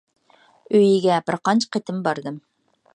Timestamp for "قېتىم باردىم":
1.77-2.43